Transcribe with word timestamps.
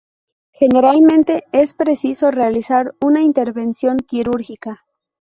Generalmente 0.51 1.43
es 1.51 1.75
preciso 1.75 2.31
realizar 2.31 2.95
una 3.01 3.21
intervención 3.21 3.97
quirúrgica. 3.97 4.83